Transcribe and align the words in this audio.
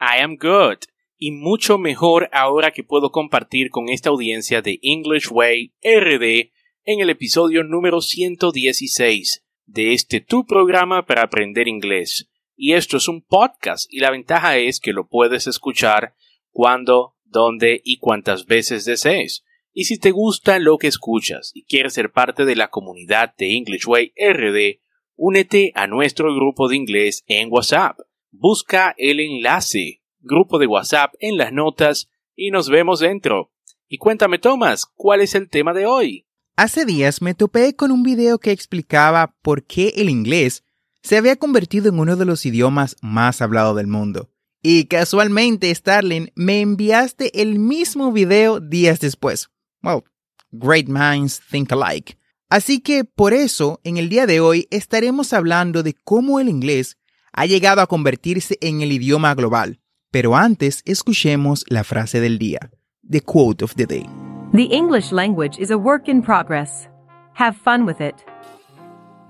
I 0.00 0.22
am 0.22 0.36
good. 0.36 0.78
Y 1.18 1.32
mucho 1.32 1.76
mejor 1.76 2.30
ahora 2.32 2.70
que 2.70 2.82
puedo 2.82 3.12
compartir 3.12 3.68
con 3.68 3.90
esta 3.90 4.08
audiencia 4.08 4.62
de 4.62 4.78
English 4.82 5.28
Way 5.30 5.74
RD 5.84 6.52
en 6.84 7.00
el 7.00 7.10
episodio 7.10 7.62
número 7.64 8.00
116 8.00 9.44
de 9.66 9.92
este 9.92 10.22
tu 10.22 10.46
programa 10.46 11.04
para 11.04 11.22
aprender 11.22 11.68
inglés. 11.68 12.30
Y 12.56 12.72
esto 12.72 12.96
es 12.96 13.08
un 13.08 13.20
podcast 13.20 13.92
y 13.92 14.00
la 14.00 14.10
ventaja 14.10 14.56
es 14.56 14.80
que 14.80 14.94
lo 14.94 15.06
puedes 15.06 15.46
escuchar 15.46 16.14
cuando, 16.50 17.16
dónde 17.24 17.82
y 17.84 17.98
cuántas 17.98 18.46
veces 18.46 18.86
desees. 18.86 19.44
Y 19.74 19.84
si 19.84 19.98
te 19.98 20.12
gusta 20.12 20.58
lo 20.58 20.78
que 20.78 20.86
escuchas 20.86 21.52
y 21.54 21.64
quieres 21.64 21.92
ser 21.92 22.10
parte 22.10 22.46
de 22.46 22.56
la 22.56 22.68
comunidad 22.68 23.34
de 23.36 23.54
English 23.54 23.86
Way 23.86 24.14
RD, 24.16 24.80
únete 25.16 25.72
a 25.74 25.86
nuestro 25.86 26.34
grupo 26.34 26.68
de 26.68 26.76
inglés 26.76 27.22
en 27.26 27.52
WhatsApp 27.52 27.98
busca 28.30 28.94
el 28.96 29.20
enlace, 29.20 30.02
grupo 30.20 30.58
de 30.58 30.66
WhatsApp 30.66 31.14
en 31.20 31.36
las 31.36 31.52
notas 31.52 32.08
y 32.36 32.50
nos 32.50 32.68
vemos 32.68 33.00
dentro. 33.00 33.50
Y 33.88 33.98
cuéntame, 33.98 34.38
Tomás, 34.38 34.86
¿cuál 34.86 35.20
es 35.20 35.34
el 35.34 35.48
tema 35.48 35.72
de 35.72 35.86
hoy? 35.86 36.26
Hace 36.56 36.84
días 36.84 37.22
me 37.22 37.34
topé 37.34 37.74
con 37.74 37.90
un 37.90 38.02
video 38.02 38.38
que 38.38 38.52
explicaba 38.52 39.34
por 39.42 39.64
qué 39.64 39.94
el 39.96 40.10
inglés 40.10 40.64
se 41.02 41.16
había 41.16 41.36
convertido 41.36 41.88
en 41.88 41.98
uno 41.98 42.16
de 42.16 42.26
los 42.26 42.44
idiomas 42.44 42.96
más 43.00 43.40
hablados 43.40 43.76
del 43.76 43.86
mundo. 43.86 44.30
Y 44.62 44.84
casualmente, 44.84 45.74
Starling, 45.74 46.32
me 46.34 46.60
enviaste 46.60 47.40
el 47.40 47.58
mismo 47.58 48.12
video 48.12 48.60
días 48.60 49.00
después. 49.00 49.48
Well, 49.82 50.04
great 50.52 50.86
minds 50.86 51.40
think 51.50 51.72
alike. 51.72 52.18
Así 52.50 52.80
que 52.80 53.04
por 53.04 53.32
eso, 53.32 53.80
en 53.84 53.96
el 53.96 54.10
día 54.10 54.26
de 54.26 54.40
hoy 54.40 54.66
estaremos 54.70 55.32
hablando 55.32 55.82
de 55.82 55.94
cómo 55.94 56.40
el 56.40 56.48
inglés 56.48 56.98
ha 57.32 57.46
llegado 57.46 57.80
a 57.80 57.86
convertirse 57.86 58.56
en 58.60 58.80
el 58.80 58.92
idioma 58.92 59.34
global. 59.34 59.80
Pero 60.10 60.34
antes, 60.36 60.82
escuchemos 60.86 61.64
la 61.68 61.84
frase 61.84 62.20
del 62.20 62.38
día, 62.38 62.70
the 63.08 63.20
quote 63.20 63.64
of 63.64 63.74
the 63.76 63.86
day. 63.86 64.06
The 64.52 64.74
English 64.74 65.12
language 65.12 65.60
is 65.60 65.70
a 65.70 65.76
work 65.76 66.08
in 66.08 66.22
progress. 66.22 66.88
Have 67.34 67.56
fun 67.56 67.86
with 67.86 68.00
it. 68.00 68.16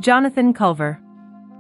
Jonathan 0.01 0.55
Culver. 0.55 0.99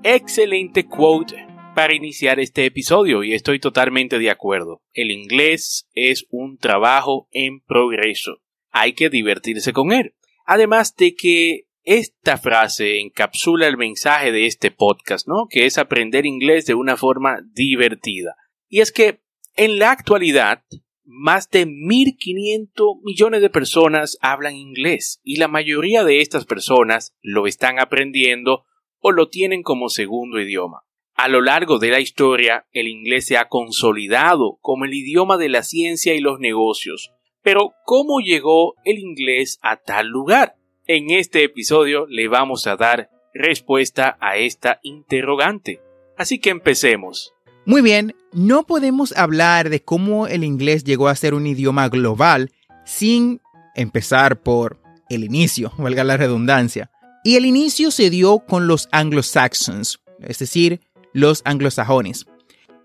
Excelente 0.03 0.87
quote 0.87 1.37
para 1.75 1.95
iniciar 1.95 2.41
este 2.41 2.65
episodio 2.65 3.23
y 3.23 3.35
estoy 3.35 3.59
totalmente 3.59 4.19
de 4.19 4.31
acuerdo. 4.31 4.83
El 4.95 5.11
inglés 5.11 5.87
es 5.93 6.27
un 6.31 6.57
trabajo 6.57 7.29
en 7.33 7.61
progreso. 7.61 8.39
Hay 8.71 8.95
que 8.95 9.11
divertirse 9.11 9.73
con 9.73 9.93
él. 9.93 10.15
Además 10.47 10.97
de 10.97 11.15
que 11.15 11.67
esta 11.91 12.39
frase 12.39 13.01
encapsula 13.01 13.67
el 13.67 13.77
mensaje 13.77 14.31
de 14.31 14.47
este 14.47 14.71
podcast, 14.71 15.27
¿no? 15.27 15.49
Que 15.51 15.67
es 15.67 15.77
aprender 15.77 16.25
inglés 16.25 16.65
de 16.67 16.75
una 16.75 16.97
forma 16.97 17.41
divertida. 17.53 18.37
Y 18.69 18.79
es 18.79 18.93
que 18.93 19.23
en 19.57 19.81
la 19.81 19.91
actualidad, 19.91 20.63
más 21.03 21.51
de 21.51 21.67
1.500 21.67 23.01
millones 23.03 23.41
de 23.41 23.51
personas 23.51 24.19
hablan 24.21 24.55
inglés 24.55 25.21
y 25.25 25.39
la 25.39 25.49
mayoría 25.49 26.05
de 26.05 26.21
estas 26.21 26.45
personas 26.45 27.17
lo 27.23 27.49
están 27.49 27.81
aprendiendo 27.81 28.67
o 29.01 29.11
lo 29.11 29.29
tienen 29.29 29.65
como 29.65 29.89
segundo 29.89 30.41
idioma. 30.41 30.83
A 31.15 31.27
lo 31.27 31.41
largo 31.41 31.81
de 31.81 31.91
la 31.91 31.99
historia, 31.99 32.69
el 32.71 32.87
inglés 32.87 33.27
se 33.27 33.37
ha 33.37 33.49
consolidado 33.49 34.61
como 34.61 34.85
el 34.85 34.95
idioma 34.95 35.39
de 35.39 35.49
la 35.49 35.65
ciencia 35.65 36.15
y 36.15 36.21
los 36.21 36.39
negocios. 36.39 37.11
Pero, 37.43 37.73
¿cómo 37.85 38.21
llegó 38.21 38.75
el 38.85 38.99
inglés 38.99 39.59
a 39.61 39.83
tal 39.83 40.07
lugar? 40.07 40.55
En 40.93 41.09
este 41.11 41.45
episodio 41.45 42.05
le 42.09 42.27
vamos 42.27 42.67
a 42.67 42.75
dar 42.75 43.11
respuesta 43.33 44.19
a 44.21 44.39
esta 44.39 44.81
interrogante. 44.83 45.81
Así 46.19 46.41
que 46.41 46.51
empecemos. 46.51 47.33
Muy 47.65 47.81
bien, 47.81 48.17
no 48.33 48.65
podemos 48.65 49.17
hablar 49.17 49.71
de 49.71 49.85
cómo 49.85 50.27
el 50.27 50.43
inglés 50.43 50.83
llegó 50.83 51.07
a 51.07 51.15
ser 51.15 51.35
un 51.35 51.47
idioma 51.47 51.89
global 51.89 52.51
sin 52.85 53.41
empezar 53.77 54.43
por 54.43 54.81
el 55.09 55.23
inicio, 55.23 55.73
valga 55.79 56.03
la 56.03 56.17
redundancia. 56.17 56.91
Y 57.23 57.37
el 57.37 57.47
inicio 57.47 57.93
se 57.93 58.11
dio 58.11 58.41
con 58.41 58.67
los 58.67 58.89
anglo-saxons, 58.91 60.01
es 60.19 60.41
decir, 60.41 60.81
los 61.13 61.43
anglosajones. 61.45 62.27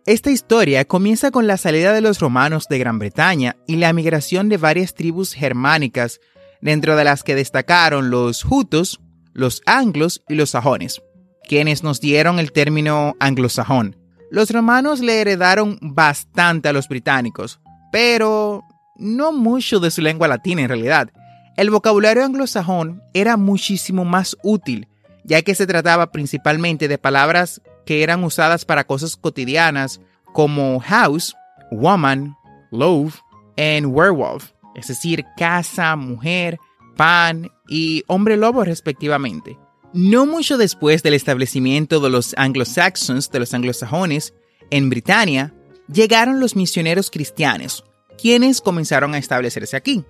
Esta 0.06 0.30
historia 0.30 0.86
comienza 0.86 1.32
con 1.32 1.48
la 1.48 1.58
salida 1.58 1.92
de 1.92 2.02
los 2.02 2.20
romanos 2.20 2.68
de 2.70 2.78
Gran 2.78 3.00
Bretaña 3.00 3.56
y 3.66 3.78
la 3.78 3.94
migración 3.94 4.48
de 4.48 4.58
varias 4.58 4.94
tribus 4.94 5.34
germánicas 5.34 6.20
dentro 6.66 6.96
de 6.96 7.03
las 7.03 7.22
que 7.22 7.36
destacaron 7.36 8.09
los 8.09 8.44
hutos, 8.44 9.00
los 9.34 9.62
anglos 9.68 10.24
y 10.28 10.34
los 10.34 10.50
sajones, 10.50 11.00
quienes 11.48 11.84
nos 11.84 12.02
dieron 12.02 12.40
el 12.40 12.52
término 12.52 13.16
anglosajón. 13.20 13.96
Los 14.31 14.50
romanos 14.50 15.00
le 15.00 15.22
heredaron 15.22 15.78
bastante 15.80 16.68
a 16.68 16.74
los 16.74 16.88
británicos, 16.88 17.59
pero 17.92 18.64
no 18.98 19.31
mucho 19.31 19.80
de 19.80 19.92
su 19.92 20.02
lengua 20.02 20.28
latina 20.28 20.64
en 20.64 20.70
realidad. 20.70 21.12
El 21.56 21.70
vocabulario 21.70 22.25
anglosajón 22.25 23.04
era 23.14 23.38
muchísimo 23.38 24.04
más 24.04 24.36
útil, 24.42 24.88
ya 25.24 25.44
que 25.44 25.54
se 25.54 25.68
trataba 25.68 26.12
principalmente 26.12 26.88
de 26.88 26.98
palabras 26.98 27.62
que 27.86 28.02
eran 28.02 28.24
usadas 28.24 28.66
para 28.66 28.86
cosas 28.86 29.16
cotidianas 29.16 30.02
como 30.34 30.80
house, 30.80 31.36
woman, 31.70 32.36
loaf 32.72 33.20
and 33.56 33.86
werewolf 33.86 34.55
es 34.75 34.88
decir, 34.88 35.25
casa, 35.38 35.96
mujer, 35.96 36.59
pan 36.96 37.52
y 37.68 38.03
hombre 38.08 38.38
lobo 38.38 38.63
respectivamente. 38.63 39.58
No 39.94 40.25
mucho 40.25 40.58
después 40.58 41.03
del 41.03 41.13
establecimiento 41.13 42.00
de 42.00 42.09
los 42.09 42.34
anglo-saxons, 42.38 43.31
de 43.31 43.40
los 43.40 43.53
anglosajones, 43.53 44.34
en 44.69 44.90
Britania, 44.90 45.53
llegaron 45.91 46.40
los 46.40 46.56
misioneros 46.56 47.09
cristianos, 47.09 47.86
quienes 48.22 48.59
comenzaron 48.59 49.13
a 49.13 49.18
establecerse 49.18 49.78
aquí. 49.78 50.03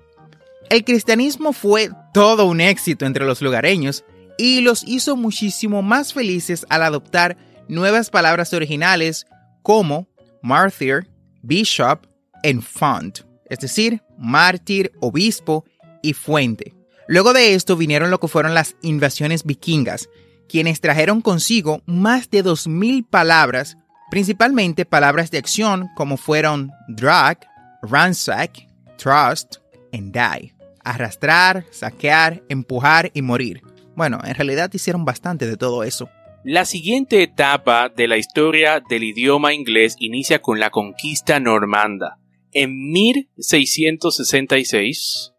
El 0.70 0.84
cristianismo 0.84 1.54
fue 1.54 1.92
todo 2.14 2.46
un 2.46 2.62
éxito 2.62 3.06
entre 3.06 3.26
los 3.26 3.42
lugareños 3.42 4.04
y 4.38 4.62
los 4.62 4.84
hizo 4.88 5.16
muchísimo 5.16 5.84
más 5.84 6.14
felices 6.14 6.66
al 6.70 6.82
adoptar 6.82 7.38
nuevas 7.68 8.10
palabras 8.10 8.54
originales 8.54 9.28
como 9.62 10.08
martyr, 10.42 11.08
bishop 11.44 12.08
and 12.44 12.64
font 12.64 13.20
es 13.50 13.60
decir, 13.60 14.02
mártir, 14.18 14.92
obispo 15.00 15.66
y 16.02 16.14
fuente. 16.14 16.74
Luego 17.08 17.34
de 17.34 17.54
esto 17.54 17.76
vinieron 17.76 18.10
lo 18.10 18.20
que 18.20 18.28
fueron 18.28 18.54
las 18.54 18.76
invasiones 18.82 19.44
vikingas, 19.44 20.10
quienes 20.48 20.82
trajeron 20.82 21.22
consigo 21.22 21.82
más 21.86 22.30
de 22.30 22.44
2.000 22.44 23.08
palabras, 23.10 23.78
principalmente 24.10 24.86
palabras 24.86 25.32
de 25.32 25.38
acción 25.38 25.90
como 25.96 26.18
fueron 26.18 26.72
drag, 26.88 27.48
ransack, 27.82 28.68
trust 28.98 29.58
and 29.94 30.14
die. 30.14 30.54
Arrastrar, 30.84 31.66
saquear, 31.72 32.44
empujar 32.50 33.12
y 33.14 33.22
morir. 33.22 33.62
Bueno, 33.96 34.20
en 34.24 34.36
realidad 34.36 34.72
hicieron 34.74 35.06
bastante 35.06 35.48
de 35.48 35.58
todo 35.58 35.84
eso. 35.84 36.10
La 36.44 36.66
siguiente 36.66 37.24
etapa 37.24 37.90
de 37.90 38.08
la 38.08 38.18
historia 38.18 38.80
del 38.88 39.04
idioma 39.04 39.54
inglés 39.54 39.96
inicia 39.98 40.44
con 40.44 40.60
la 40.60 40.70
conquista 40.70 41.40
normanda. 41.40 42.20
En 42.58 42.90
1666, 42.90 45.34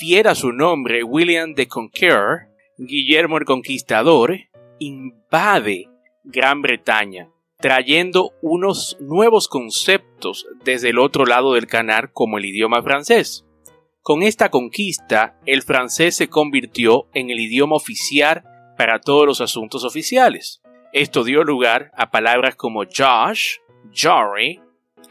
fiera 0.00 0.34
su 0.34 0.52
nombre 0.52 1.04
William 1.04 1.54
the 1.54 1.68
Conqueror, 1.68 2.48
Guillermo 2.78 3.36
el 3.36 3.44
Conquistador, 3.44 4.38
invade 4.78 5.90
Gran 6.24 6.62
Bretaña, 6.62 7.28
trayendo 7.58 8.32
unos 8.40 8.96
nuevos 9.00 9.48
conceptos 9.48 10.46
desde 10.64 10.88
el 10.88 10.98
otro 10.98 11.26
lado 11.26 11.52
del 11.52 11.66
canal 11.66 12.10
como 12.10 12.38
el 12.38 12.46
idioma 12.46 12.82
francés. 12.82 13.44
Con 14.00 14.22
esta 14.22 14.48
conquista, 14.48 15.38
el 15.44 15.60
francés 15.60 16.16
se 16.16 16.28
convirtió 16.28 17.06
en 17.12 17.28
el 17.28 17.38
idioma 17.38 17.76
oficial 17.76 18.44
para 18.78 18.98
todos 18.98 19.26
los 19.26 19.42
asuntos 19.42 19.84
oficiales. 19.84 20.62
Esto 20.94 21.22
dio 21.22 21.44
lugar 21.44 21.90
a 21.94 22.10
palabras 22.10 22.56
como 22.56 22.84
Josh, 22.84 23.58
Jory, 23.94 24.58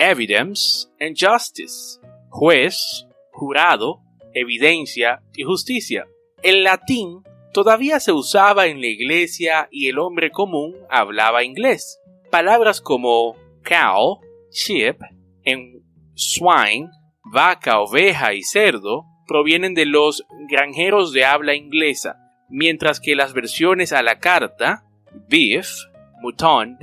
evidence 0.02 0.90
and 1.00 1.16
justice, 1.16 2.00
juez, 2.30 3.06
jurado, 3.32 4.02
evidencia 4.34 5.22
y 5.36 5.44
justicia. 5.44 6.08
El 6.42 6.64
latín 6.64 7.22
todavía 7.54 8.00
se 8.00 8.12
usaba 8.12 8.66
en 8.66 8.82
la 8.82 8.88
iglesia 8.88 9.68
y 9.72 9.90
el 9.90 10.00
hombre 10.00 10.32
común 10.32 10.76
hablaba 10.90 11.44
inglés. 11.44 12.00
Palabras 12.32 12.82
como 12.82 13.36
cow, 13.64 14.20
sheep, 14.52 14.98
en 15.44 15.84
swine, 16.16 16.90
vaca, 17.24 17.80
oveja 17.80 18.34
y 18.34 18.42
cerdo 18.42 19.06
provienen 19.28 19.76
de 19.76 19.86
los 19.86 20.26
granjeros 20.50 21.14
de 21.14 21.26
habla 21.26 21.54
inglesa, 21.54 22.18
mientras 22.50 23.00
que 23.00 23.16
las 23.16 23.34
versiones 23.34 23.94
a 23.94 24.02
la 24.02 24.20
carta, 24.20 24.84
beef, 25.30 25.70
mouton, 26.22 26.78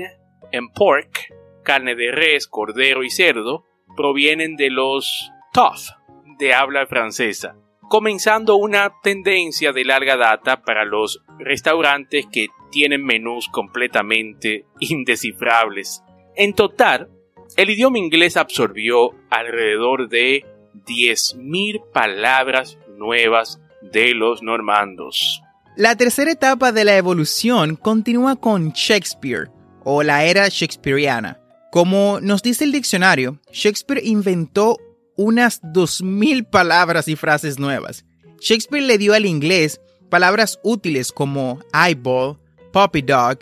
en 0.52 0.68
pork, 0.70 1.34
carne 1.68 1.94
de 1.94 2.10
res, 2.10 2.46
cordero 2.46 3.04
y 3.04 3.10
cerdo, 3.10 3.66
provienen 3.94 4.56
de 4.56 4.70
los 4.70 5.30
tough, 5.52 5.94
de 6.38 6.54
habla 6.54 6.86
francesa, 6.86 7.56
comenzando 7.90 8.56
una 8.56 8.94
tendencia 9.02 9.72
de 9.72 9.84
larga 9.84 10.16
data 10.16 10.62
para 10.62 10.86
los 10.86 11.22
restaurantes 11.38 12.24
que 12.32 12.46
tienen 12.70 13.04
menús 13.04 13.50
completamente 13.50 14.64
indescifrables. 14.80 16.02
En 16.36 16.54
total, 16.54 17.10
el 17.58 17.68
idioma 17.68 17.98
inglés 17.98 18.38
absorbió 18.38 19.10
alrededor 19.28 20.08
de 20.08 20.46
10.000 20.86 21.84
palabras 21.92 22.78
nuevas 22.96 23.60
de 23.82 24.14
los 24.14 24.42
normandos. 24.42 25.42
La 25.76 25.96
tercera 25.96 26.32
etapa 26.32 26.72
de 26.72 26.86
la 26.86 26.96
evolución 26.96 27.76
continúa 27.76 28.36
con 28.36 28.70
Shakespeare, 28.70 29.50
o 29.84 30.02
la 30.02 30.24
era 30.24 30.48
shakespeariana. 30.48 31.38
Como 31.70 32.20
nos 32.20 32.42
dice 32.42 32.64
el 32.64 32.72
diccionario, 32.72 33.40
Shakespeare 33.52 34.02
inventó 34.04 34.78
unas 35.16 35.60
2.000 35.62 36.48
palabras 36.48 37.08
y 37.08 37.16
frases 37.16 37.58
nuevas. 37.58 38.04
Shakespeare 38.40 38.84
le 38.84 38.98
dio 38.98 39.14
al 39.14 39.26
inglés 39.26 39.80
palabras 40.08 40.58
útiles 40.62 41.12
como 41.12 41.60
eyeball, 41.74 42.38
puppy 42.72 43.02
dog 43.02 43.40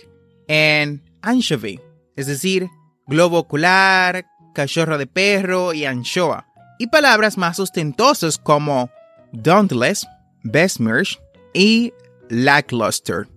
y 0.48 1.00
anchovy, 1.22 1.80
es 2.16 2.26
decir, 2.26 2.68
globo 3.06 3.38
ocular, 3.38 4.26
cachorro 4.54 4.98
de 4.98 5.06
perro 5.06 5.74
y 5.74 5.84
anchoa, 5.84 6.46
y 6.78 6.88
palabras 6.88 7.36
más 7.36 7.60
ostentosas 7.60 8.38
como 8.38 8.90
dauntless, 9.32 10.06
besmirch 10.42 11.20
y 11.52 11.92
lackluster, 12.28 13.28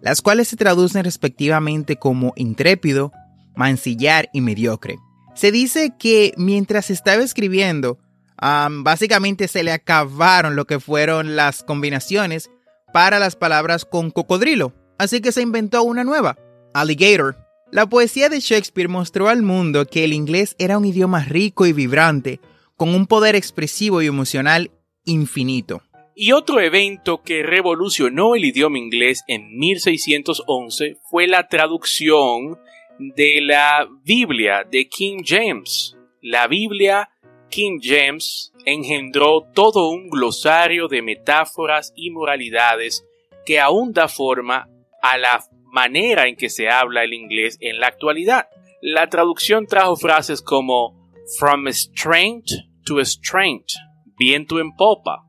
las 0.00 0.22
cuales 0.22 0.48
se 0.48 0.56
traducen 0.56 1.04
respectivamente 1.04 1.96
como 1.96 2.32
intrépido, 2.36 3.12
mancillar 3.58 4.30
y 4.32 4.40
mediocre. 4.40 4.98
Se 5.34 5.52
dice 5.52 5.92
que 5.98 6.32
mientras 6.36 6.90
estaba 6.90 7.22
escribiendo, 7.22 7.98
básicamente 8.40 9.48
se 9.48 9.64
le 9.64 9.72
acabaron 9.72 10.56
lo 10.56 10.64
que 10.64 10.80
fueron 10.80 11.36
las 11.36 11.64
combinaciones 11.64 12.50
para 12.92 13.18
las 13.18 13.36
palabras 13.36 13.84
con 13.84 14.10
cocodrilo, 14.10 14.72
así 14.96 15.20
que 15.20 15.32
se 15.32 15.42
inventó 15.42 15.82
una 15.82 16.04
nueva, 16.04 16.38
alligator. 16.72 17.36
La 17.70 17.86
poesía 17.86 18.28
de 18.28 18.40
Shakespeare 18.40 18.88
mostró 18.88 19.28
al 19.28 19.42
mundo 19.42 19.86
que 19.86 20.04
el 20.04 20.12
inglés 20.12 20.54
era 20.58 20.78
un 20.78 20.84
idioma 20.84 21.24
rico 21.24 21.66
y 21.66 21.72
vibrante, 21.72 22.40
con 22.76 22.90
un 22.90 23.06
poder 23.06 23.34
expresivo 23.34 24.00
y 24.02 24.06
emocional 24.06 24.70
infinito. 25.04 25.82
Y 26.14 26.32
otro 26.32 26.60
evento 26.60 27.22
que 27.22 27.42
revolucionó 27.42 28.34
el 28.34 28.44
idioma 28.44 28.78
inglés 28.78 29.22
en 29.28 29.56
1611 29.58 30.96
fue 31.10 31.26
la 31.26 31.48
traducción 31.48 32.58
de 32.98 33.40
la 33.40 33.88
Biblia 34.04 34.64
de 34.68 34.88
King 34.88 35.22
James. 35.24 35.96
La 36.20 36.46
Biblia 36.46 37.08
King 37.48 37.78
James 37.80 38.52
engendró 38.64 39.42
todo 39.54 39.88
un 39.88 40.10
glosario 40.10 40.88
de 40.88 41.02
metáforas 41.02 41.92
y 41.96 42.10
moralidades 42.10 43.06
que 43.46 43.60
aún 43.60 43.92
da 43.92 44.08
forma 44.08 44.68
a 45.00 45.16
la 45.16 45.42
manera 45.72 46.26
en 46.28 46.36
que 46.36 46.50
se 46.50 46.68
habla 46.68 47.04
el 47.04 47.14
inglés 47.14 47.56
en 47.60 47.80
la 47.80 47.86
actualidad. 47.86 48.48
La 48.80 49.08
traducción 49.08 49.66
trajo 49.66 49.96
frases 49.96 50.42
como 50.42 50.96
from 51.38 51.66
strength 51.68 52.50
to 52.84 53.00
strength, 53.04 53.74
viento 54.18 54.60
en 54.60 54.72
popa, 54.74 55.24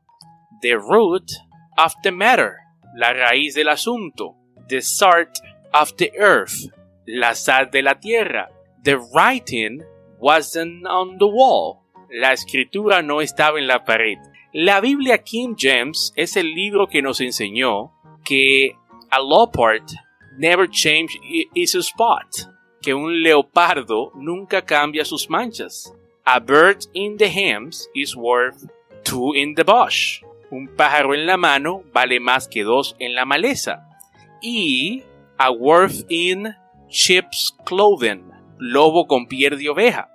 the 0.60 0.74
root 0.74 1.30
of 1.76 1.94
the 2.02 2.10
matter, 2.10 2.56
la 2.94 3.12
raíz 3.12 3.54
del 3.54 3.68
asunto, 3.68 4.36
the 4.68 4.80
salt 4.80 5.38
of 5.72 5.94
the 5.96 6.12
earth, 6.18 6.70
la 7.06 7.34
sal 7.34 7.70
de 7.70 7.82
la 7.82 7.98
tierra, 7.98 8.48
the 8.82 8.96
writing 9.12 9.82
wasn't 10.18 10.86
on 10.86 11.18
the 11.18 11.26
wall, 11.26 11.80
la 12.10 12.32
escritura 12.32 13.02
no 13.02 13.20
estaba 13.20 13.58
en 13.58 13.66
la 13.66 13.84
pared. 13.84 14.18
La 14.52 14.80
Biblia 14.80 15.18
King 15.18 15.54
James 15.56 16.12
es 16.16 16.36
el 16.36 16.52
libro 16.52 16.88
que 16.88 17.02
nos 17.02 17.20
enseñó 17.20 17.92
que 18.24 18.74
a 19.10 19.20
leopard 19.20 19.84
never 20.36 20.68
change 20.68 21.18
its 21.54 21.74
spot, 21.74 22.48
que 22.82 22.94
un 22.94 23.22
leopardo 23.22 24.12
nunca 24.14 24.62
cambia 24.62 25.04
sus 25.04 25.28
manchas. 25.28 25.92
A 26.24 26.40
bird 26.40 26.86
in 26.94 27.16
the 27.16 27.28
hands 27.28 27.88
is 27.94 28.16
worth 28.16 28.68
two 29.04 29.34
in 29.34 29.54
the 29.54 29.64
bush. 29.64 30.22
Un 30.50 30.68
pájaro 30.68 31.14
en 31.14 31.26
la 31.26 31.36
mano 31.36 31.82
vale 31.92 32.20
más 32.20 32.48
que 32.48 32.64
dos 32.64 32.96
en 32.98 33.14
la 33.14 33.24
maleza. 33.24 33.86
Y 34.42 35.04
a 35.38 35.50
wolf 35.50 36.02
in 36.08 36.56
sheep's 36.90 37.54
clothing, 37.64 38.24
lobo 38.58 39.06
con 39.06 39.26
piel 39.26 39.58
de 39.58 39.68
oveja. 39.68 40.10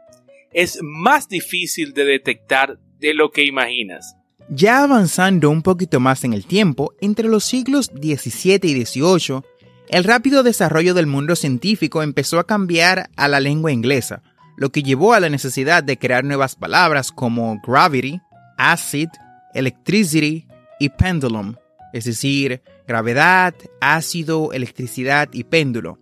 Es 0.52 0.80
más 0.82 1.28
difícil 1.28 1.94
de 1.94 2.06
detectar 2.06 2.78
de 3.00 3.14
lo 3.14 3.32
que 3.32 3.46
imaginas. 3.46 4.16
Ya 4.50 4.84
avanzando 4.84 5.50
un 5.50 5.64
poquito 5.64 6.00
más 6.00 6.24
en 6.24 6.34
el 6.34 6.46
tiempo, 6.46 6.94
entre 7.02 7.28
los 7.28 7.44
siglos 7.44 7.88
XVII 7.88 8.60
y 8.62 8.86
XVIII, 8.86 9.42
el 9.90 10.04
rápido 10.04 10.44
desarrollo 10.44 10.94
del 10.94 11.08
mundo 11.08 11.36
científico 11.36 12.04
empezó 12.04 12.40
a 12.40 12.46
cambiar 12.46 13.10
a 13.16 13.28
la 13.28 13.40
lengua 13.40 13.72
inglesa, 13.72 14.22
lo 14.58 14.72
que 14.72 14.84
llevó 14.84 15.14
a 15.14 15.20
la 15.20 15.30
necesidad 15.30 15.84
de 15.84 15.98
crear 15.98 16.24
nuevas 16.24 16.56
palabras 16.56 17.12
como 17.12 17.60
gravity, 17.66 18.22
acid, 18.58 19.10
electricity 19.54 20.48
y 20.80 20.90
pendulum, 20.90 21.56
es 21.94 22.06
decir, 22.06 22.62
gravedad, 22.88 23.56
ácido, 23.82 24.54
electricidad 24.54 25.30
y 25.34 25.44
péndulo. 25.46 26.00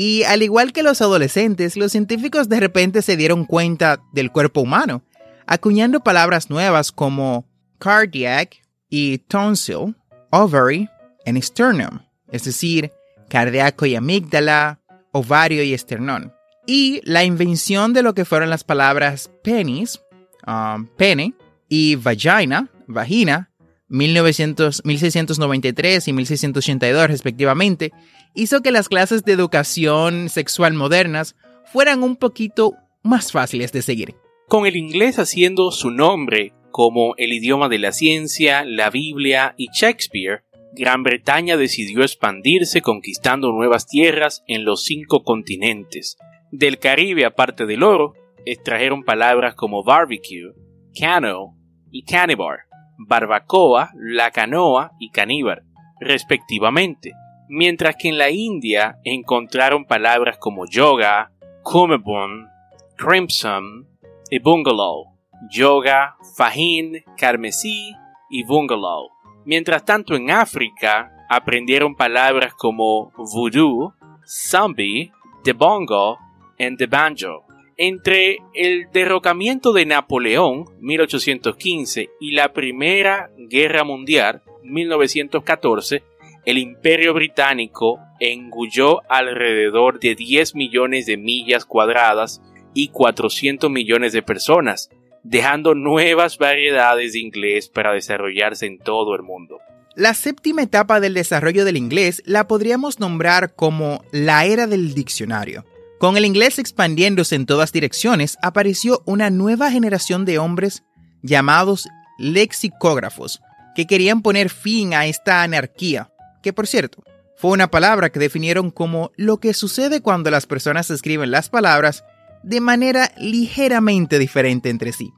Y 0.00 0.22
al 0.22 0.44
igual 0.44 0.72
que 0.72 0.84
los 0.84 1.02
adolescentes, 1.02 1.76
los 1.76 1.90
científicos 1.90 2.48
de 2.48 2.60
repente 2.60 3.02
se 3.02 3.16
dieron 3.16 3.44
cuenta 3.44 4.00
del 4.12 4.30
cuerpo 4.30 4.60
humano, 4.60 5.02
acuñando 5.44 6.04
palabras 6.04 6.50
nuevas 6.50 6.92
como 6.92 7.48
cardiac 7.80 8.62
y 8.88 9.18
tonsil, 9.18 9.96
ovary 10.30 10.88
y 11.26 11.42
sternum, 11.42 11.98
es 12.30 12.44
decir, 12.44 12.92
cardíaco 13.28 13.86
y 13.86 13.96
amígdala, 13.96 14.78
ovario 15.10 15.64
y 15.64 15.74
esternón. 15.74 16.32
Y 16.64 17.00
la 17.02 17.24
invención 17.24 17.92
de 17.92 18.04
lo 18.04 18.14
que 18.14 18.24
fueron 18.24 18.50
las 18.50 18.62
palabras 18.62 19.32
penis, 19.42 20.00
um, 20.46 20.86
pene, 20.96 21.34
y 21.68 21.96
vagina, 21.96 22.68
vagina, 22.86 23.50
1900, 23.88 24.84
1693 24.84 26.06
y 26.06 26.12
1682 26.12 27.08
respectivamente, 27.08 27.92
hizo 28.34 28.62
que 28.62 28.70
las 28.70 28.88
clases 28.88 29.24
de 29.24 29.32
educación 29.32 30.28
sexual 30.28 30.74
modernas 30.74 31.36
fueran 31.72 32.02
un 32.02 32.16
poquito 32.16 32.74
más 33.02 33.32
fáciles 33.32 33.72
de 33.72 33.82
seguir. 33.82 34.14
Con 34.48 34.66
el 34.66 34.76
inglés 34.76 35.18
haciendo 35.18 35.70
su 35.70 35.90
nombre 35.90 36.54
como 36.70 37.14
el 37.16 37.32
idioma 37.32 37.68
de 37.68 37.78
la 37.78 37.92
ciencia, 37.92 38.64
la 38.64 38.90
Biblia 38.90 39.54
y 39.56 39.68
Shakespeare, 39.72 40.44
Gran 40.72 41.02
Bretaña 41.02 41.56
decidió 41.56 42.02
expandirse 42.02 42.82
conquistando 42.82 43.52
nuevas 43.52 43.86
tierras 43.86 44.44
en 44.46 44.64
los 44.64 44.84
cinco 44.84 45.22
continentes. 45.22 46.16
Del 46.50 46.78
Caribe, 46.78 47.24
aparte 47.24 47.66
del 47.66 47.82
oro, 47.82 48.14
extrajeron 48.46 49.02
palabras 49.02 49.54
como 49.54 49.82
barbecue, 49.82 50.52
cano 50.98 51.56
y 51.90 52.04
canibar, 52.04 52.60
barbacoa, 52.96 53.90
la 53.96 54.30
canoa 54.30 54.92
y 54.98 55.10
caníbar, 55.10 55.64
respectivamente, 56.00 57.12
mientras 57.48 57.96
que 57.96 58.08
en 58.08 58.18
la 58.18 58.30
India 58.30 58.98
encontraron 59.04 59.84
palabras 59.84 60.38
como 60.38 60.66
yoga, 60.66 61.32
kumebun, 61.62 62.48
crimson 62.96 63.86
y 64.30 64.38
bungalow, 64.38 65.06
yoga, 65.50 66.16
fajín, 66.36 67.04
carmesí 67.16 67.92
y 68.30 68.44
bungalow. 68.44 69.10
Mientras 69.44 69.84
tanto 69.84 70.14
en 70.14 70.30
África 70.30 71.12
aprendieron 71.28 71.94
palabras 71.94 72.54
como 72.54 73.12
voodoo, 73.16 73.94
zombie, 74.26 75.10
the 75.44 75.52
bongo 75.52 76.18
y 76.58 76.76
the 76.76 76.86
banjo. 76.86 77.44
Entre 77.76 78.38
el 78.54 78.90
derrocamiento 78.92 79.72
de 79.72 79.86
Napoleón, 79.86 80.64
1815, 80.80 82.10
y 82.20 82.32
la 82.32 82.52
Primera 82.52 83.30
Guerra 83.38 83.84
Mundial, 83.84 84.42
1914, 84.64 86.02
el 86.48 86.56
Imperio 86.56 87.12
Británico 87.12 88.00
engulló 88.20 89.02
alrededor 89.10 90.00
de 90.00 90.14
10 90.14 90.54
millones 90.54 91.04
de 91.04 91.18
millas 91.18 91.66
cuadradas 91.66 92.40
y 92.72 92.88
400 92.88 93.70
millones 93.70 94.14
de 94.14 94.22
personas, 94.22 94.88
dejando 95.22 95.74
nuevas 95.74 96.38
variedades 96.38 97.12
de 97.12 97.18
inglés 97.18 97.68
para 97.68 97.92
desarrollarse 97.92 98.64
en 98.64 98.78
todo 98.78 99.14
el 99.14 99.22
mundo. 99.22 99.58
La 99.94 100.14
séptima 100.14 100.62
etapa 100.62 101.00
del 101.00 101.12
desarrollo 101.12 101.66
del 101.66 101.76
inglés 101.76 102.22
la 102.24 102.48
podríamos 102.48 102.98
nombrar 102.98 103.54
como 103.54 104.02
la 104.10 104.46
era 104.46 104.66
del 104.66 104.94
diccionario. 104.94 105.66
Con 105.98 106.16
el 106.16 106.24
inglés 106.24 106.58
expandiéndose 106.58 107.34
en 107.34 107.44
todas 107.44 107.72
direcciones, 107.72 108.38
apareció 108.40 109.02
una 109.04 109.28
nueva 109.28 109.70
generación 109.70 110.24
de 110.24 110.38
hombres 110.38 110.82
llamados 111.20 111.90
lexicógrafos, 112.18 113.42
que 113.74 113.86
querían 113.86 114.22
poner 114.22 114.48
fin 114.48 114.94
a 114.94 115.04
esta 115.04 115.42
anarquía, 115.42 116.10
que 116.42 116.52
por 116.52 116.66
cierto, 116.66 117.02
fue 117.36 117.52
una 117.52 117.70
palabra 117.70 118.10
que 118.10 118.18
definieron 118.18 118.70
como 118.70 119.12
lo 119.16 119.38
que 119.38 119.54
sucede 119.54 120.00
cuando 120.00 120.30
las 120.30 120.46
personas 120.46 120.90
escriben 120.90 121.30
las 121.30 121.48
palabras 121.48 122.04
de 122.42 122.60
manera 122.60 123.12
ligeramente 123.16 124.18
diferente 124.18 124.70
entre 124.70 124.92
sí. 124.92 125.12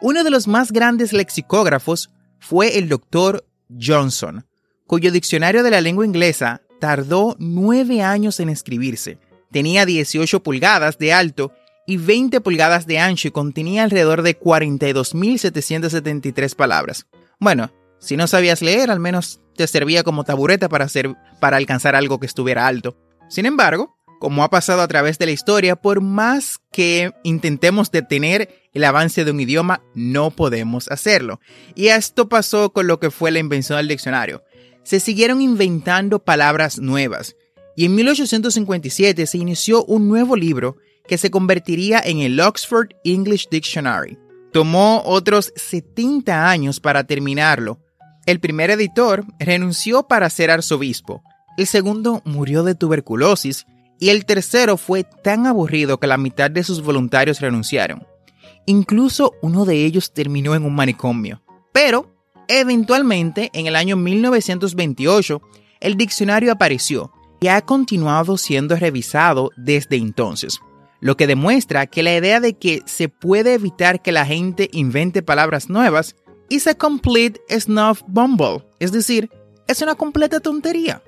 Uno 0.00 0.24
de 0.24 0.30
los 0.30 0.48
más 0.48 0.72
grandes 0.72 1.12
lexicógrafos 1.12 2.10
fue 2.38 2.78
el 2.78 2.88
doctor 2.88 3.44
Johnson, 3.78 4.46
cuyo 4.86 5.12
diccionario 5.12 5.62
de 5.62 5.70
la 5.70 5.82
lengua 5.82 6.06
inglesa 6.06 6.62
tardó 6.80 7.36
nueve 7.38 8.02
años 8.02 8.40
en 8.40 8.48
escribirse. 8.48 9.18
Tenía 9.52 9.84
18 9.84 10.42
pulgadas 10.42 10.96
de 10.96 11.12
alto 11.12 11.52
y 11.86 11.98
20 11.98 12.40
pulgadas 12.40 12.86
de 12.86 12.98
ancho 12.98 13.28
y 13.28 13.32
contenía 13.32 13.82
alrededor 13.82 14.22
de 14.22 14.40
42.773 14.40 16.54
palabras. 16.54 17.04
Bueno, 17.38 17.70
si 18.00 18.16
no 18.16 18.26
sabías 18.26 18.62
leer, 18.62 18.90
al 18.90 18.98
menos 18.98 19.40
te 19.54 19.66
servía 19.66 20.02
como 20.02 20.24
tabureta 20.24 20.68
para, 20.68 20.88
para 21.38 21.56
alcanzar 21.58 21.94
algo 21.94 22.18
que 22.18 22.26
estuviera 22.26 22.66
alto. 22.66 22.96
Sin 23.28 23.46
embargo, 23.46 23.96
como 24.18 24.42
ha 24.42 24.50
pasado 24.50 24.82
a 24.82 24.88
través 24.88 25.18
de 25.18 25.26
la 25.26 25.32
historia, 25.32 25.76
por 25.76 26.00
más 26.00 26.58
que 26.72 27.12
intentemos 27.22 27.90
detener 27.90 28.50
el 28.74 28.84
avance 28.84 29.24
de 29.24 29.30
un 29.30 29.40
idioma, 29.40 29.82
no 29.94 30.30
podemos 30.30 30.88
hacerlo. 30.88 31.40
Y 31.74 31.88
esto 31.88 32.28
pasó 32.28 32.72
con 32.72 32.86
lo 32.86 33.00
que 33.00 33.10
fue 33.10 33.30
la 33.30 33.38
invención 33.38 33.78
del 33.78 33.88
diccionario. 33.88 34.42
Se 34.82 35.00
siguieron 35.00 35.40
inventando 35.40 36.18
palabras 36.24 36.78
nuevas. 36.78 37.36
Y 37.76 37.86
en 37.86 37.94
1857 37.94 39.26
se 39.26 39.38
inició 39.38 39.84
un 39.84 40.08
nuevo 40.08 40.36
libro 40.36 40.76
que 41.06 41.18
se 41.18 41.30
convertiría 41.30 42.00
en 42.04 42.18
el 42.20 42.38
Oxford 42.40 42.88
English 43.04 43.48
Dictionary. 43.50 44.18
Tomó 44.52 45.02
otros 45.04 45.52
70 45.56 46.50
años 46.50 46.80
para 46.80 47.04
terminarlo. 47.04 47.78
El 48.26 48.40
primer 48.40 48.70
editor 48.70 49.24
renunció 49.38 50.04
para 50.04 50.30
ser 50.30 50.50
arzobispo, 50.50 51.22
el 51.56 51.66
segundo 51.66 52.22
murió 52.24 52.62
de 52.62 52.74
tuberculosis 52.74 53.66
y 53.98 54.08
el 54.08 54.24
tercero 54.24 54.76
fue 54.76 55.04
tan 55.04 55.46
aburrido 55.46 55.98
que 55.98 56.06
la 56.06 56.16
mitad 56.16 56.50
de 56.50 56.64
sus 56.64 56.82
voluntarios 56.82 57.40
renunciaron. 57.40 58.06
Incluso 58.66 59.34
uno 59.42 59.64
de 59.64 59.84
ellos 59.84 60.14
terminó 60.14 60.54
en 60.54 60.64
un 60.64 60.74
manicomio. 60.74 61.42
Pero, 61.72 62.14
eventualmente, 62.48 63.50
en 63.52 63.66
el 63.66 63.76
año 63.76 63.96
1928, 63.96 65.42
el 65.80 65.96
diccionario 65.96 66.52
apareció 66.52 67.12
y 67.40 67.48
ha 67.48 67.60
continuado 67.62 68.38
siendo 68.38 68.76
revisado 68.76 69.50
desde 69.56 69.96
entonces 69.96 70.60
lo 71.00 71.16
que 71.16 71.26
demuestra 71.26 71.86
que 71.86 72.02
la 72.02 72.14
idea 72.14 72.40
de 72.40 72.54
que 72.54 72.82
se 72.84 73.08
puede 73.08 73.54
evitar 73.54 74.02
que 74.02 74.12
la 74.12 74.26
gente 74.26 74.68
invente 74.72 75.22
palabras 75.22 75.70
nuevas 75.70 76.14
is 76.50 76.66
a 76.66 76.74
complete 76.74 77.40
snuff 77.48 78.02
bumble, 78.06 78.62
es 78.78 78.92
decir, 78.92 79.30
es 79.66 79.80
una 79.80 79.94
completa 79.94 80.40
tontería. 80.40 81.02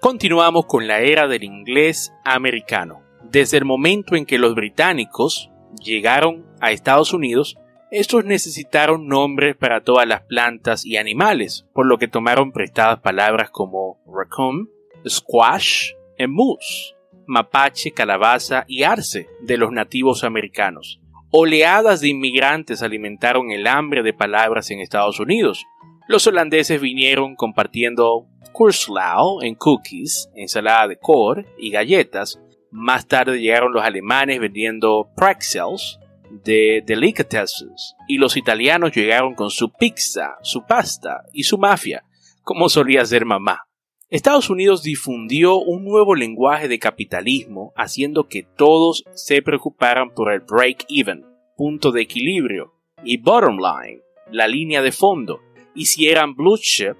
Continuamos 0.00 0.66
con 0.66 0.86
la 0.86 1.00
era 1.00 1.26
del 1.28 1.44
inglés 1.44 2.12
americano. 2.24 3.00
Desde 3.22 3.56
el 3.56 3.64
momento 3.64 4.16
en 4.16 4.26
que 4.26 4.38
los 4.38 4.54
británicos 4.54 5.50
llegaron 5.82 6.44
a 6.60 6.72
Estados 6.72 7.14
Unidos, 7.14 7.56
estos 7.90 8.24
necesitaron 8.24 9.06
nombres 9.06 9.56
para 9.56 9.82
todas 9.82 10.06
las 10.06 10.22
plantas 10.22 10.84
y 10.84 10.98
animales, 10.98 11.66
por 11.72 11.86
lo 11.86 11.96
que 11.96 12.08
tomaron 12.08 12.52
prestadas 12.52 13.00
palabras 13.00 13.50
como 13.50 13.98
raccoon, 14.06 14.68
squash 15.08 15.92
y 16.18 16.26
moose 16.26 16.94
mapache, 17.26 17.92
calabaza 17.92 18.64
y 18.68 18.82
arce 18.82 19.28
de 19.40 19.56
los 19.56 19.72
nativos 19.72 20.24
americanos. 20.24 21.00
Oleadas 21.36 22.00
de 22.00 22.10
inmigrantes 22.10 22.80
alimentaron 22.80 23.50
el 23.50 23.66
hambre 23.66 24.04
de 24.04 24.12
palabras 24.12 24.70
en 24.70 24.78
Estados 24.78 25.18
Unidos. 25.18 25.66
Los 26.06 26.28
holandeses 26.28 26.80
vinieron 26.80 27.34
compartiendo 27.34 28.28
kurslao 28.52 29.42
en 29.42 29.56
cookies, 29.56 30.30
ensalada 30.36 30.86
de 30.86 30.96
cor 30.96 31.44
y 31.58 31.72
galletas. 31.72 32.38
Más 32.70 33.08
tarde 33.08 33.40
llegaron 33.40 33.72
los 33.72 33.82
alemanes 33.82 34.38
vendiendo 34.38 35.10
pretzels 35.16 35.98
de 36.44 36.84
delicatessens 36.86 37.96
y 38.06 38.18
los 38.18 38.36
italianos 38.36 38.92
llegaron 38.92 39.34
con 39.34 39.50
su 39.50 39.72
pizza, 39.72 40.36
su 40.42 40.64
pasta 40.64 41.24
y 41.32 41.42
su 41.42 41.58
mafia, 41.58 42.04
como 42.44 42.68
solía 42.68 43.04
ser 43.04 43.24
mamá. 43.24 43.66
Estados 44.10 44.50
Unidos 44.50 44.82
difundió 44.82 45.56
un 45.56 45.84
nuevo 45.84 46.14
lenguaje 46.14 46.68
de 46.68 46.78
capitalismo 46.78 47.72
haciendo 47.74 48.28
que 48.28 48.42
todos 48.42 49.02
se 49.14 49.40
preocuparan 49.40 50.10
por 50.10 50.30
el 50.30 50.40
break-even, 50.40 51.24
punto 51.56 51.90
de 51.90 52.02
equilibrio, 52.02 52.74
y 53.02 53.16
bottom 53.16 53.56
line, 53.56 54.02
la 54.30 54.46
línea 54.46 54.82
de 54.82 54.92
fondo, 54.92 55.40
y 55.74 55.86
si 55.86 56.08
eran 56.08 56.34
blue 56.34 56.58
chip, 56.58 56.96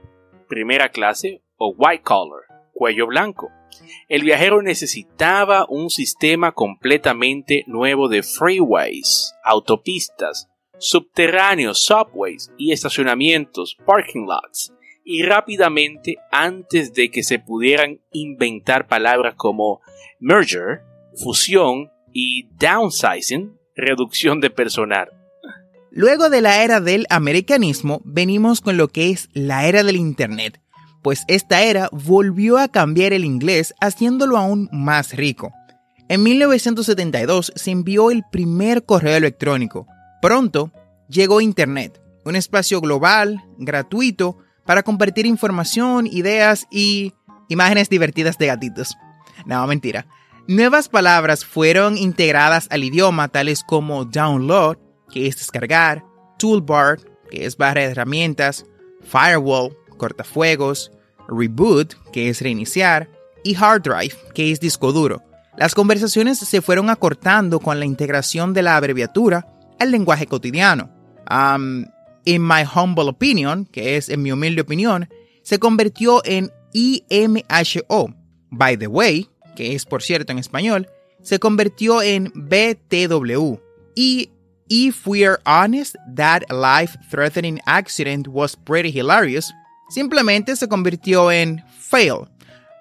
primera 0.48 0.88
clase, 0.88 1.42
o 1.56 1.74
white 1.76 2.02
collar, 2.02 2.42
cuello 2.72 3.06
blanco. 3.06 3.50
El 4.08 4.22
viajero 4.22 4.62
necesitaba 4.62 5.66
un 5.68 5.90
sistema 5.90 6.52
completamente 6.52 7.64
nuevo 7.66 8.08
de 8.08 8.22
freeways, 8.22 9.34
autopistas, 9.44 10.48
subterráneos, 10.78 11.84
subways 11.84 12.50
y 12.56 12.72
estacionamientos, 12.72 13.76
parking 13.84 14.26
lots, 14.26 14.72
y 15.04 15.22
rápidamente 15.22 16.16
antes 16.32 16.94
de 16.94 17.10
que 17.10 17.22
se 17.22 17.38
pudieran 17.38 18.00
inventar 18.10 18.86
palabras 18.86 19.34
como 19.36 19.80
merger, 20.18 20.80
fusión 21.14 21.90
y 22.12 22.48
downsizing, 22.58 23.58
reducción 23.76 24.40
de 24.40 24.50
personal. 24.50 25.08
Luego 25.90 26.30
de 26.30 26.40
la 26.40 26.64
era 26.64 26.80
del 26.80 27.06
americanismo, 27.10 28.00
venimos 28.04 28.60
con 28.60 28.76
lo 28.76 28.88
que 28.88 29.10
es 29.10 29.28
la 29.32 29.66
era 29.66 29.84
del 29.84 29.96
Internet, 29.96 30.60
pues 31.02 31.22
esta 31.28 31.62
era 31.62 31.88
volvió 31.92 32.56
a 32.58 32.68
cambiar 32.68 33.12
el 33.12 33.24
inglés 33.24 33.74
haciéndolo 33.80 34.38
aún 34.38 34.68
más 34.72 35.14
rico. 35.14 35.52
En 36.08 36.22
1972 36.22 37.52
se 37.54 37.70
envió 37.70 38.10
el 38.10 38.24
primer 38.32 38.84
correo 38.84 39.16
electrónico. 39.16 39.86
Pronto 40.20 40.72
llegó 41.08 41.40
Internet, 41.40 42.00
un 42.24 42.36
espacio 42.36 42.80
global, 42.80 43.44
gratuito, 43.58 44.38
para 44.64 44.82
compartir 44.82 45.26
información, 45.26 46.06
ideas 46.06 46.66
y 46.70 47.12
imágenes 47.48 47.88
divertidas 47.88 48.38
de 48.38 48.46
gatitos. 48.46 48.96
No, 49.46 49.66
mentira. 49.66 50.06
Nuevas 50.46 50.88
palabras 50.88 51.44
fueron 51.44 51.96
integradas 51.96 52.66
al 52.70 52.84
idioma 52.84 53.28
tales 53.28 53.62
como 53.64 54.04
download, 54.04 54.76
que 55.10 55.26
es 55.26 55.36
descargar, 55.36 56.04
toolbar, 56.38 56.98
que 57.30 57.46
es 57.46 57.56
barra 57.56 57.82
de 57.82 57.88
herramientas, 57.88 58.66
firewall, 59.02 59.76
cortafuegos, 59.96 60.92
reboot, 61.28 61.94
que 62.12 62.28
es 62.28 62.40
reiniciar, 62.40 63.08
y 63.42 63.54
hard 63.54 63.82
drive, 63.82 64.14
que 64.34 64.50
es 64.50 64.60
disco 64.60 64.92
duro. 64.92 65.22
Las 65.56 65.74
conversaciones 65.74 66.38
se 66.38 66.60
fueron 66.60 66.90
acortando 66.90 67.60
con 67.60 67.78
la 67.78 67.86
integración 67.86 68.52
de 68.52 68.62
la 68.62 68.76
abreviatura 68.76 69.46
al 69.78 69.90
lenguaje 69.90 70.26
cotidiano. 70.26 70.90
In 72.24 72.46
My 72.46 72.64
Humble 72.64 73.08
Opinion, 73.08 73.66
que 73.66 73.96
es 73.96 74.08
en 74.08 74.22
mi 74.22 74.32
humilde 74.32 74.62
opinión, 74.62 75.08
se 75.42 75.58
convirtió 75.58 76.22
en 76.24 76.50
IMHO. 76.72 78.14
By 78.50 78.76
the 78.76 78.86
way, 78.86 79.28
que 79.56 79.74
es 79.74 79.84
por 79.84 80.02
cierto 80.02 80.32
en 80.32 80.38
español, 80.38 80.88
se 81.22 81.38
convirtió 81.38 82.02
en 82.02 82.32
BTW. 82.34 83.56
Y 83.94 84.30
If 84.68 85.06
We're 85.06 85.38
Honest, 85.44 85.96
That 86.16 86.42
Life-Threatening 86.50 87.60
Accident 87.66 88.26
Was 88.28 88.56
Pretty 88.56 88.98
Hilarious, 88.98 89.52
simplemente 89.88 90.56
se 90.56 90.68
convirtió 90.68 91.30
en 91.30 91.62
Fail. 91.78 92.28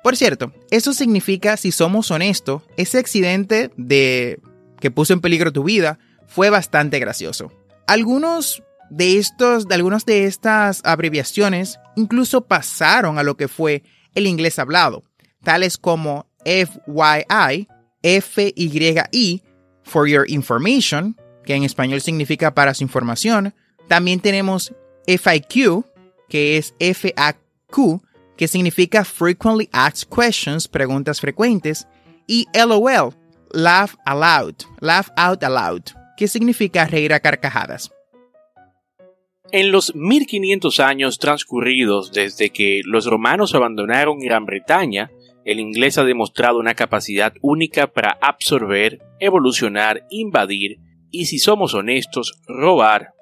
Por 0.04 0.18
cierto, 0.18 0.52
eso 0.70 0.94
significa, 0.94 1.56
si 1.56 1.72
somos 1.72 2.12
honestos, 2.12 2.64
ese 2.78 2.98
accidente 2.98 3.72
de 3.78 4.40
que 4.80 4.92
puso 4.92 5.14
en 5.14 5.22
peligro 5.22 5.54
tu 5.54 5.64
vida 5.64 6.00
fue 6.28 6.50
bastante 6.50 7.00
gracioso. 7.00 7.52
Algunos 7.88 8.64
de 8.96 9.18
estos, 9.18 9.68
de 9.68 9.76
algunas 9.76 10.06
de 10.06 10.26
estas 10.26 10.82
abreviaciones 10.84 11.80
incluso 11.96 12.46
pasaron 12.46 13.18
a 13.18 13.24
lo 13.24 13.36
que 13.36 13.48
fue 13.48 13.84
el 14.14 14.28
inglés 14.28 14.60
hablado, 14.60 15.04
tales 15.44 15.78
como 15.78 16.28
FYI, 16.46 17.68
FYI, 18.04 19.44
for 19.84 20.08
your 20.08 20.30
information, 20.30 21.16
que 21.44 21.56
en 21.56 21.64
español 21.64 22.02
significa 22.02 22.54
para 22.54 22.74
su 22.74 22.84
información. 22.84 23.54
También 23.88 24.20
tenemos 24.20 24.74
FIQ, 25.08 25.86
que 26.30 26.58
es 26.58 26.74
FAQ, 26.80 28.02
que 28.38 28.48
significa 28.48 29.04
Frequently 29.04 29.70
Asked 29.72 30.10
Questions, 30.10 30.68
preguntas 30.68 31.20
frecuentes, 31.20 31.88
y 32.28 32.48
LOL, 32.54 33.14
Laugh 33.52 33.96
Aloud, 34.06 34.56
Laugh 34.80 35.10
Out 35.18 35.44
Aloud, 35.44 35.82
que 36.16 36.28
significa 36.28 36.86
reír 36.86 37.14
a 37.14 37.20
carcajadas. 37.20 37.92
En 39.54 39.72
los 39.72 39.94
1500 39.94 40.80
años 40.80 41.20
transcurridos 41.20 42.12
desde 42.12 42.50
que 42.50 42.82
los 42.86 43.06
romanos 43.06 43.54
abandonaron 43.54 44.18
Gran 44.18 44.48
Bretaña 44.48 45.12
El 45.46 45.60
inglés 45.60 46.00
ha 46.00 46.04
demostrado 46.04 46.58
una 46.58 46.74
capacidad 46.74 47.34
única 47.44 47.86
para 47.86 48.18
absorber, 48.20 49.04
evolucionar, 49.20 50.08
invadir 50.10 50.80
y, 51.12 51.26
si 51.26 51.38
somos 51.38 51.76
honestos, 51.76 52.42
robar. 52.48 53.14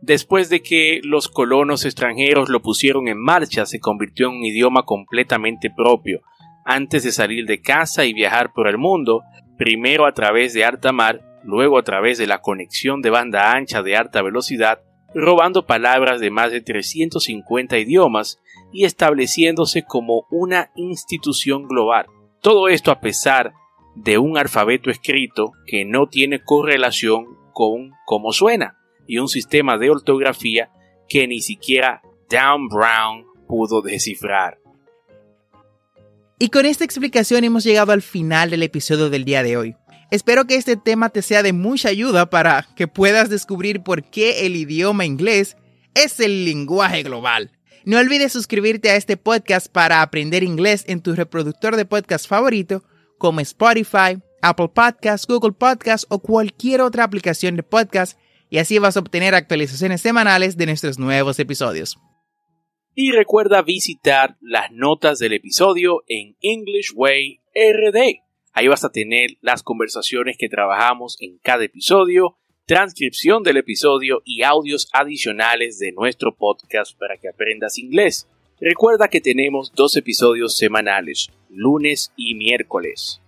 Después 0.00 0.48
de 0.48 0.64
que 0.64 1.00
los 1.04 1.28
colonos 1.28 1.84
extranjeros 1.84 2.48
lo 2.48 2.60
pusieron 2.60 3.06
en 3.06 3.22
marcha, 3.22 3.64
se 3.64 3.78
convirtió 3.78 4.30
en 4.30 4.38
un 4.38 4.44
idioma 4.44 4.82
completamente 4.82 5.70
propio. 5.70 6.22
Antes 6.64 7.04
de 7.04 7.12
salir 7.12 7.46
de 7.46 7.60
casa 7.60 8.04
y 8.04 8.12
viajar 8.14 8.52
por 8.52 8.66
el 8.66 8.78
mundo, 8.78 9.22
primero 9.58 10.06
a 10.06 10.12
través 10.12 10.54
de 10.54 10.64
alta 10.64 10.90
mar, 10.90 11.20
luego 11.44 11.78
a 11.78 11.84
través 11.84 12.18
de 12.18 12.26
la 12.26 12.40
conexión 12.40 13.00
de 13.00 13.10
banda 13.10 13.52
ancha 13.52 13.84
de 13.84 13.96
alta 13.96 14.22
velocidad, 14.22 14.80
robando 15.14 15.66
palabras 15.66 16.20
de 16.20 16.30
más 16.30 16.50
de 16.50 16.60
350 16.60 17.78
idiomas 17.78 18.38
y 18.72 18.84
estableciéndose 18.84 19.82
como 19.84 20.26
una 20.30 20.70
institución 20.76 21.66
global. 21.68 22.06
Todo 22.40 22.68
esto 22.68 22.90
a 22.90 23.00
pesar 23.00 23.52
de 23.94 24.18
un 24.18 24.38
alfabeto 24.38 24.90
escrito 24.90 25.52
que 25.66 25.84
no 25.84 26.08
tiene 26.08 26.42
correlación 26.42 27.26
con 27.52 27.92
cómo 28.06 28.32
suena 28.32 28.78
y 29.06 29.18
un 29.18 29.28
sistema 29.28 29.76
de 29.78 29.90
ortografía 29.90 30.70
que 31.08 31.28
ni 31.28 31.40
siquiera 31.40 32.02
Dan 32.30 32.68
Brown 32.68 33.26
pudo 33.46 33.82
descifrar. 33.82 34.58
Y 36.38 36.48
con 36.48 36.66
esta 36.66 36.84
explicación 36.84 37.44
hemos 37.44 37.62
llegado 37.62 37.92
al 37.92 38.02
final 38.02 38.50
del 38.50 38.62
episodio 38.62 39.10
del 39.10 39.24
día 39.24 39.42
de 39.42 39.56
hoy. 39.56 39.76
Espero 40.12 40.44
que 40.44 40.56
este 40.56 40.76
tema 40.76 41.08
te 41.08 41.22
sea 41.22 41.42
de 41.42 41.54
mucha 41.54 41.88
ayuda 41.88 42.28
para 42.28 42.68
que 42.76 42.86
puedas 42.86 43.30
descubrir 43.30 43.82
por 43.82 44.04
qué 44.04 44.44
el 44.44 44.56
idioma 44.56 45.06
inglés 45.06 45.56
es 45.94 46.20
el 46.20 46.44
lenguaje 46.44 47.02
global. 47.02 47.50
No 47.86 47.98
olvides 47.98 48.30
suscribirte 48.30 48.90
a 48.90 48.96
este 48.96 49.16
podcast 49.16 49.72
para 49.72 50.02
aprender 50.02 50.42
inglés 50.42 50.84
en 50.86 51.00
tu 51.00 51.14
reproductor 51.14 51.76
de 51.76 51.86
podcast 51.86 52.28
favorito 52.28 52.84
como 53.16 53.40
Spotify, 53.40 54.18
Apple 54.42 54.68
Podcasts, 54.74 55.26
Google 55.26 55.52
Podcasts 55.52 56.06
o 56.10 56.18
cualquier 56.18 56.82
otra 56.82 57.04
aplicación 57.04 57.56
de 57.56 57.62
podcast 57.62 58.18
y 58.50 58.58
así 58.58 58.78
vas 58.78 58.98
a 58.98 59.00
obtener 59.00 59.34
actualizaciones 59.34 60.02
semanales 60.02 60.58
de 60.58 60.66
nuestros 60.66 60.98
nuevos 60.98 61.38
episodios. 61.38 61.96
Y 62.94 63.12
recuerda 63.12 63.62
visitar 63.62 64.36
las 64.42 64.70
notas 64.72 65.20
del 65.20 65.32
episodio 65.32 66.02
en 66.06 66.36
English 66.42 66.92
Way 66.94 67.40
RD. 67.54 68.31
Ahí 68.52 68.68
vas 68.68 68.84
a 68.84 68.92
tener 68.92 69.38
las 69.40 69.62
conversaciones 69.62 70.36
que 70.38 70.48
trabajamos 70.48 71.16
en 71.20 71.38
cada 71.38 71.64
episodio 71.64 72.36
transcripción 72.66 73.42
del 73.42 73.56
episodio 73.56 74.22
y 74.24 74.42
audios 74.42 74.88
adicionales 74.92 75.78
de 75.78 75.92
nuestro 75.92 76.34
podcast 76.34 76.96
para 76.98 77.16
que 77.16 77.28
aprendas 77.28 77.76
inglés. 77.78 78.28
Recuerda 78.60 79.08
que 79.08 79.20
tenemos 79.20 79.72
dos 79.74 79.96
episodios 79.96 80.56
semanales, 80.56 81.30
lunes 81.50 82.12
y 82.16 82.34
miércoles. 82.34 83.20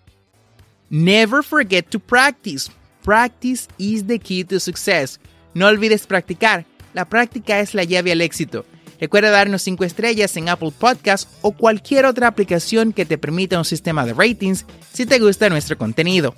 Never 0.89 1.43
forget 1.43 1.89
to 1.91 1.99
practice. 1.99 2.71
Practice 3.03 3.69
is 3.77 4.07
the 4.07 4.19
key 4.19 4.45
to 4.45 4.61
success. 4.61 5.19
No 5.53 5.67
olvides 5.67 6.07
practicar. 6.07 6.65
La 6.93 7.09
práctica 7.09 7.59
es 7.59 7.75
la 7.75 7.83
llave 7.83 8.13
al 8.13 8.21
éxito. 8.21 8.65
Recuerda 9.01 9.31
darnos 9.31 9.63
5 9.63 9.85
estrellas 9.85 10.37
en 10.37 10.49
Apple 10.49 10.73
Podcasts 10.77 11.29
o 11.43 11.53
cualquier 11.53 12.07
otra 12.07 12.29
aplicación 12.29 12.93
que 12.93 13.05
te 13.05 13.19
permita 13.19 13.59
un 13.59 13.65
sistema 13.65 14.05
de 14.07 14.15
ratings 14.15 14.67
si 14.93 15.07
te 15.07 15.19
gusta 15.19 15.49
nuestro 15.49 15.77
contenido. 15.77 16.35